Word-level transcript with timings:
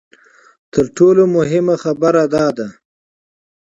تر 0.73 0.85
ټولو 0.97 1.23
مهمه 1.35 1.75
خبره 1.83 2.23
دا 2.35 2.45
ده 2.57 2.67
چې. 2.75 2.77